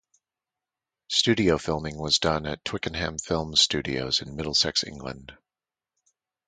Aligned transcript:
Studio 1.11 1.59
filming 1.59 1.95
was 1.95 2.17
done 2.17 2.47
at 2.47 2.65
Twickenham 2.65 3.19
Film 3.19 3.55
Studios 3.55 4.19
in 4.23 4.35
Middlesex, 4.35 4.83
England. 4.83 5.37